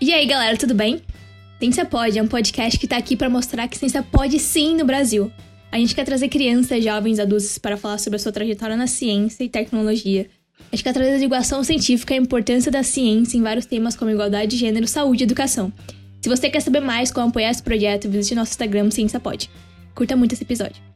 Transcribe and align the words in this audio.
E 0.00 0.14
aí, 0.14 0.24
galera, 0.24 0.56
tudo 0.56 0.72
bem? 0.72 1.02
Ciência 1.58 1.84
Pode 1.84 2.18
é 2.18 2.22
um 2.22 2.26
podcast 2.26 2.78
que 2.78 2.86
está 2.86 2.96
aqui 2.96 3.14
para 3.14 3.28
mostrar 3.28 3.68
que 3.68 3.76
ciência 3.76 4.02
pode 4.02 4.38
sim 4.38 4.74
no 4.74 4.82
Brasil. 4.82 5.30
A 5.70 5.76
gente 5.76 5.94
quer 5.94 6.06
trazer 6.06 6.28
crianças, 6.28 6.82
jovens, 6.82 7.18
adultos 7.18 7.58
para 7.58 7.76
falar 7.76 7.98
sobre 7.98 8.16
a 8.16 8.18
sua 8.18 8.32
trajetória 8.32 8.78
na 8.78 8.86
ciência 8.86 9.44
e 9.44 9.48
tecnologia. 9.50 10.26
A 10.72 10.74
gente 10.74 10.84
quer 10.84 10.94
trazer 10.94 11.10
a 11.10 11.16
divulgação 11.16 11.62
científica 11.62 12.14
e 12.14 12.18
a 12.18 12.22
importância 12.22 12.72
da 12.72 12.82
ciência 12.82 13.36
em 13.36 13.42
vários 13.42 13.66
temas 13.66 13.94
como 13.94 14.10
igualdade 14.10 14.52
de 14.52 14.56
gênero, 14.56 14.88
saúde 14.88 15.22
e 15.22 15.26
educação. 15.26 15.70
Se 16.22 16.30
você 16.30 16.48
quer 16.48 16.60
saber 16.60 16.80
mais 16.80 17.12
como 17.12 17.28
apoiar 17.28 17.50
esse 17.50 17.62
projeto, 17.62 18.08
visite 18.08 18.34
nosso 18.34 18.52
Instagram 18.52 18.90
Ciência 18.90 19.20
Pode. 19.20 19.50
Curta 19.94 20.16
muito 20.16 20.32
esse 20.32 20.44
episódio. 20.44 20.89